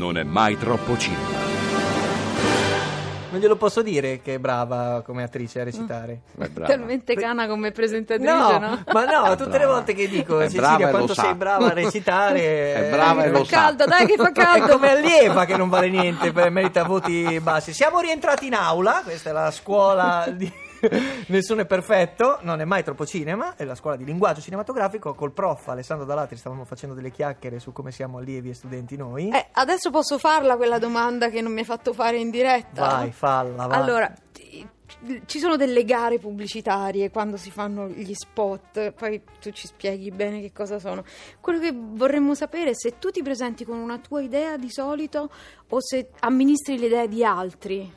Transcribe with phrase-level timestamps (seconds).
[0.00, 1.28] Non è mai troppo cinema.
[3.32, 6.20] Non glielo posso dire che è brava come attrice a recitare.
[6.38, 6.72] È brava.
[6.72, 8.82] Talmente cana come presentatrice, No, no?
[8.94, 11.22] ma no, tutte le volte che dico È brava Cecilia lo quanto sa.
[11.24, 12.40] sei brava a recitare
[12.88, 13.50] È brava e lo Fa sa.
[13.50, 14.72] caldo, dai che fa È caldo.
[14.72, 17.74] come allieva che non vale niente, per- merita voti bassi.
[17.74, 20.50] Siamo rientrati in aula, questa è la scuola di
[21.28, 25.14] Nessuno è perfetto, non è mai troppo cinema, è la scuola di linguaggio cinematografico.
[25.14, 29.30] Col prof Alessandro Dalatri stavamo facendo delle chiacchiere su come siamo allievi e studenti noi.
[29.30, 32.86] Eh, adesso posso farla quella domanda che non mi hai fatto fare in diretta?
[32.86, 33.78] vai, falla, vai.
[33.78, 34.12] Allora,
[35.26, 40.40] ci sono delle gare pubblicitarie quando si fanno gli spot, poi tu ci spieghi bene
[40.40, 41.04] che cosa sono.
[41.40, 45.30] Quello che vorremmo sapere è se tu ti presenti con una tua idea di solito
[45.68, 47.92] o se amministri le idee di altri.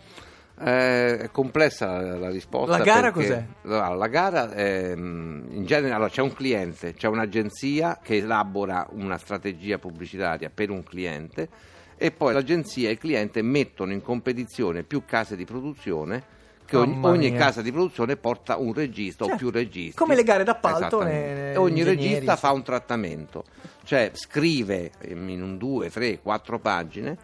[0.60, 2.78] Eh, è complessa la, la risposta.
[2.78, 3.46] La gara perché- cos'è?
[3.64, 8.88] Allora, la gara è, mm, in genere allora, c'è un cliente, c'è un'agenzia che elabora
[8.92, 11.50] una strategia pubblicitaria per un cliente
[11.98, 16.24] e poi l'agenzia e il cliente mettono in competizione più case di produzione
[16.66, 19.96] che ogni, ogni casa di produzione porta un regista Cioè, o più registi.
[19.98, 22.40] come le gare d'appalto ne- E ogni ingegneri, regista sì.
[22.40, 23.44] fa un trattamento,
[23.84, 27.18] cioè scrive in un due, tre, quattro pagine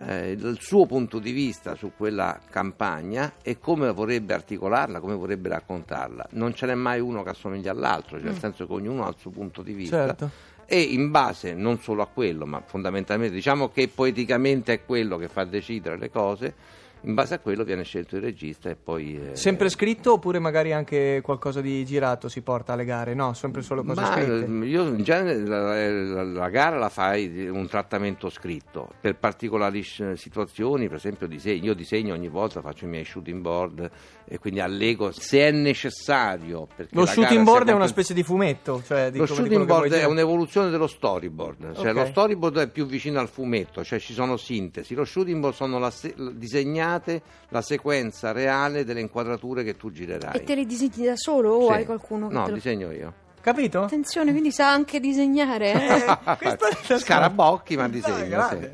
[0.00, 5.48] eh, il suo punto di vista su quella campagna e come vorrebbe articolarla, come vorrebbe
[5.48, 6.28] raccontarla.
[6.30, 9.16] Non ce n'è mai uno che assomiglia all'altro, cioè nel senso che ognuno ha il
[9.18, 9.96] suo punto di vista.
[9.96, 10.06] Mm.
[10.06, 10.30] Certo.
[10.66, 15.28] E in base non solo a quello, ma fondamentalmente diciamo che poeticamente è quello che
[15.28, 16.54] fa decidere le cose,
[17.04, 19.30] in base a quello viene scelto il regista e poi...
[19.32, 23.14] eh, Sempre scritto oppure magari anche qualcosa di girato si porta alle gare?
[23.14, 24.44] No, sempre solo cose Ma, scritte.
[24.44, 29.16] eh, io in genere la, la- la gara la fai di un trattamento scritto per
[29.16, 31.64] particolari sc- situazioni, per esempio disegno.
[31.66, 33.90] Io disegno ogni volta, faccio i miei shooting board
[34.26, 36.66] e quindi allego se è necessario.
[36.90, 39.66] Lo shooting board è una specie di fumetto, cioè di Lo come- di shooting che
[39.66, 41.96] board è un'evoluzione dello storyboard, cioè Ok.
[41.96, 44.94] lo storyboard è più vicino al fumetto, cioè ci sono sintesi.
[44.94, 46.14] Lo shooting board sono la se-
[46.98, 50.36] disegnate la sequenza reale delle inquadrature che tu girerai.
[50.36, 51.72] E te le disegni da solo o Sì.
[51.72, 52.54] hai qualcuno che No, te lo...
[52.56, 53.12] disegno io.
[53.40, 53.82] Capito?
[53.82, 55.72] Attenzione, quindi sa anche disegnare.
[55.72, 56.36] eh?
[56.38, 56.66] Questo-
[56.98, 57.88] Scarabocchi, ma
[58.28, 58.72] grande,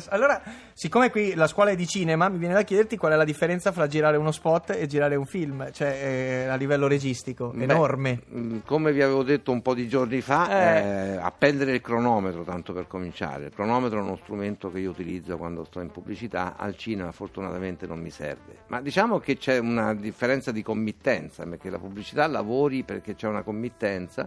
[0.00, 0.08] sì.
[0.08, 0.40] Allora,
[0.80, 3.70] siccome qui la scuola è di cinema, mi viene da chiederti qual è la differenza
[3.70, 8.22] fra girare uno spot e girare un film, cioè eh, a livello registico, Beh, enorme.
[8.26, 10.80] mh, Come vi avevo detto un po' di giorni fa, Eh.
[11.12, 13.44] eh, appendere il cronometro, tanto per cominciare.
[13.48, 17.86] Il cronometro è uno strumento che io utilizzo quando sto in pubblicità, al cinema fortunatamente
[17.86, 18.60] non mi serve.
[18.68, 23.42] Ma diciamo che c'è una differenza di committenza, perché la pubblicità lavori perché c'è una
[23.42, 24.26] committenza.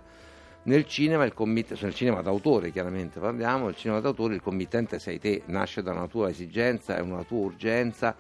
[0.65, 4.97] Nel cinema, il committente, cioè nel cinema d'autore chiaramente parliamo, il cinema d'autore il committente
[4.97, 8.15] sei te, nasce da una tua esigenza, è una tua urgenza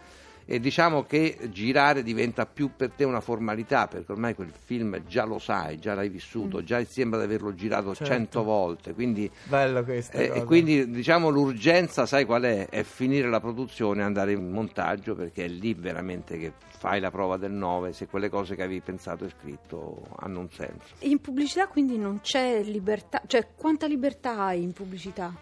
[0.45, 5.23] e diciamo che girare diventa più per te una formalità perché ormai quel film già
[5.25, 8.13] lo sai, già l'hai vissuto, già sembra di averlo girato Certo.
[8.13, 10.17] cento volte, quindi, Bello questo.
[10.17, 12.67] eh, e quindi diciamo l'urgenza sai qual è?
[12.69, 17.37] È finire la produzione, andare in montaggio perché è lì veramente che fai la prova
[17.37, 20.95] del 9 se quelle cose che avevi pensato e scritto hanno un senso.
[20.99, 25.33] In pubblicità quindi non c'è libertà, cioè quanta libertà hai in pubblicità?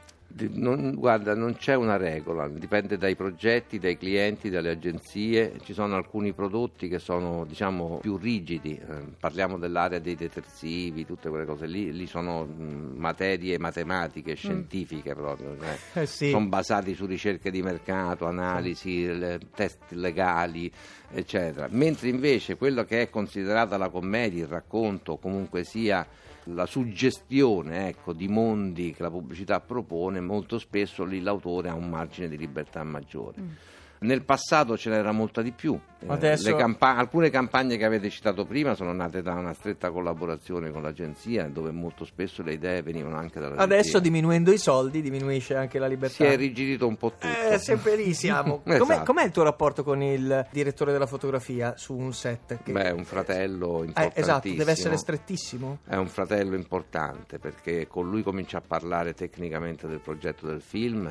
[0.53, 5.53] Non- guarda, non c'è una regola, dipende dai progetti, dai clienti, dalle agenzie.
[5.63, 11.29] Ci sono alcuni prodotti che sono diciamo più rigidi, eh, parliamo dell'area dei detersivi, tutte
[11.29, 16.29] quelle cose lì, lì sono mh, materie matematiche, scientifiche proprio, cioè, Eh sì.
[16.29, 20.71] sono basati su ricerche di mercato, analisi, le- test legali,
[21.11, 21.67] eccetera.
[21.71, 26.05] Mentre invece quello che è considerata la commedia, il racconto, comunque sia
[26.45, 31.89] la suggestione ecco, di mondi che la pubblicità propone, molto spesso lì l'autore ha un
[31.89, 33.69] margine di libertà maggiore.
[34.03, 35.79] Nel passato ce n'era molta di più.
[35.99, 40.71] Eh, Adesso- campa- alcune campagne che avete citato prima sono nate da una stretta collaborazione
[40.71, 43.63] con l'agenzia, dove molto spesso le idee venivano anche dall'agenzia.
[43.63, 46.15] Adesso diminuendo i soldi diminuisce anche la libertà.
[46.15, 47.27] si è irrigidito un po' tutto.
[47.27, 48.61] Eh, sempre lì siamo.
[48.65, 49.03] Com'è, Esatto.
[49.03, 52.63] com'è il tuo rapporto con il direttore della fotografia su un set?
[52.63, 54.25] Che- Beh, è un fratello Eh, importantissimo.
[54.25, 55.77] esatto, deve essere strettissimo.
[55.85, 61.07] È un fratello importante perché con lui comincia a parlare tecnicamente del progetto del film,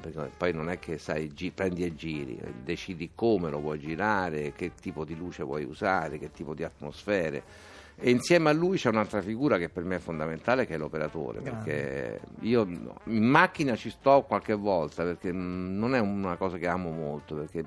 [0.00, 3.78] perché poi non è che sai, gi- prendi e giri, eh, decidi come lo vuoi
[3.78, 7.70] girare, che tipo di luce vuoi usare, che tipo di atmosfere.
[7.96, 11.40] E insieme a lui c'è un'altra figura che per me è fondamentale, che è l'operatore,
[11.40, 12.66] perché io
[13.04, 17.62] in macchina ci sto qualche volta, perché non è una cosa che amo molto, perché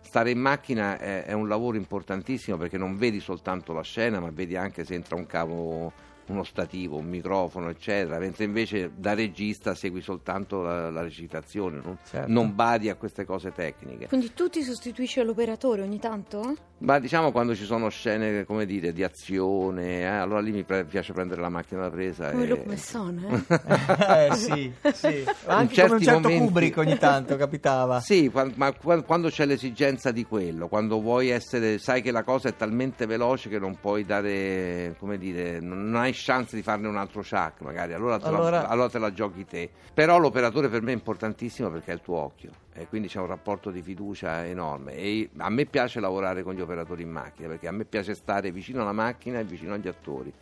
[0.00, 4.30] stare in macchina è, è un lavoro importantissimo, perché non vedi soltanto la scena, ma
[4.30, 5.92] vedi anche se entra un cavo
[6.32, 11.98] uno stativo, un microfono, eccetera, mentre invece da regista segui soltanto la, la recitazione, non,
[12.08, 12.30] Certo.
[12.30, 14.06] non badi a queste cose tecniche.
[14.08, 16.54] Quindi tu ti sostituisci all'operatore ogni tanto?
[16.78, 20.84] Ma diciamo quando ci sono scene, come dire, di azione, eh, allora lì mi pre-
[20.84, 22.30] piace prendere la macchina da presa.
[22.30, 22.46] Come e...
[22.46, 24.28] Luc Besson, eh?
[24.28, 25.24] eh sì, sì.
[25.46, 28.00] Ma anche certi come un certo momenti- Kubrick ogni tanto capitava.
[28.08, 32.48] Sì, ma qua- quando c'è l'esigenza di quello, quando vuoi essere, sai che la cosa
[32.48, 36.88] è talmente veloce che non puoi dare, come dire, non non hai chance di farne
[36.88, 39.70] un altro chuck magari, allora, te la- Allora- allora te la giochi te.
[39.94, 43.26] Però l'operatore per me è importantissimo perché è il tuo occhio e quindi c'è un
[43.26, 47.66] rapporto di fiducia enorme e a me piace lavorare con gli operatori in macchina perché
[47.68, 50.32] a me piace stare vicino alla macchina e vicino agli attori.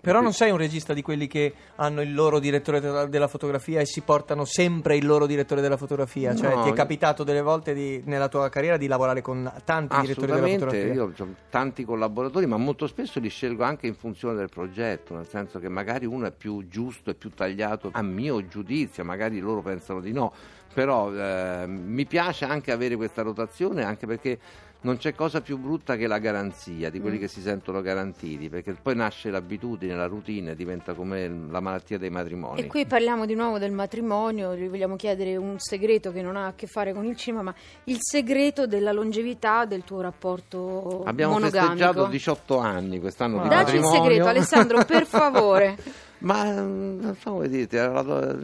[0.00, 3.80] Però non sei un regista di quelli che hanno il loro direttore della- della fotografia
[3.80, 6.34] e si portano sempre il loro direttore della fotografia.
[6.34, 10.00] Cioè, No, ti è capitato delle volte di- nella tua carriera di lavorare con tanti
[10.00, 10.94] direttori della Assolutamente, fotografia?
[10.94, 15.26] io ho tanti collaboratori, ma molto spesso li scelgo anche in funzione del progetto, nel
[15.26, 19.60] senso che magari uno è più giusto e più tagliato a mio giudizio, magari loro
[19.60, 20.32] pensano di no,
[20.72, 24.38] però eh, mi piace anche avere questa rotazione, anche perché
[24.82, 27.20] non c'è cosa più brutta che la garanzia di quelli Mm.
[27.20, 32.08] che si sentono garantiti, perché poi nasce l'abitudine, la routine, diventa come la malattia dei
[32.10, 32.60] matrimoni.
[32.60, 36.46] E qui parliamo di nuovo del matrimonio, vi vogliamo chiedere un segreto che non ha
[36.46, 37.54] a che fare con il cinema, ma
[37.84, 41.72] il segreto della longevità del tuo rapporto Abbiamo monogamico.
[41.72, 44.02] festeggiato 18 anni quest'anno di Dacci il matrimonio.
[44.10, 45.76] segreto, Alessandro, per favore.
[46.20, 47.76] Ma mm, non so come dirti,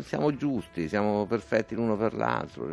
[0.05, 2.67] siamo giusti, siamo perfetti l'uno per l'altro.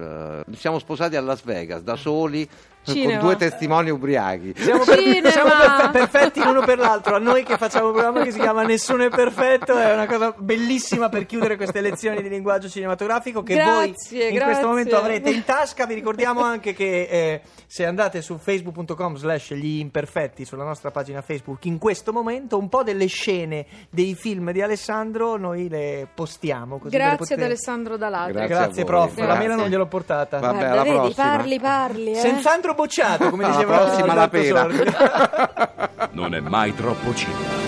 [0.48, 2.48] eh, Siamo sposati a Las Vegas da soli
[2.86, 3.20] Cinema.
[3.20, 4.54] con due testimoni ubriachi.
[4.58, 5.00] Siamo, per-
[5.32, 7.16] siamo perfe- perfetti l'uno per l'altro.
[7.16, 10.34] A noi che facciamo un programma che si chiama Nessuno è perfetto è una cosa
[10.38, 14.44] bellissima per chiudere queste lezioni di linguaggio cinematografico che voi Grazie, in grazie.
[14.52, 15.86] questo momento avrete in tasca.
[15.86, 21.22] Vi ricordiamo anche che eh, se andate su facebook.com slash gli imperfetti sulla nostra pagina
[21.22, 26.78] Facebook in questo momento un po' delle scene dei film di Alessandro noi le postiamo.
[26.78, 28.34] Così Grazie potete- ad Alessandro Dalladri.
[28.34, 28.48] Grazie.
[28.56, 29.42] Grazie prof, la grazie.
[29.42, 30.40] mela non gliel'ho portata.
[30.40, 31.26] Vabbè, Guarda, alla vedi, prossima.
[31.36, 32.16] parli, parli, eh.
[32.20, 34.68] Senz'altro bocciato, come diceva prossima la pena.
[36.14, 37.62] Non è mai troppo cinema.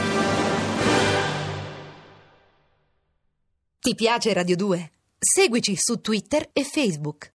[3.80, 4.92] Ti piace Radio 2?
[5.18, 7.24] Seguici su Twitter e Facebook.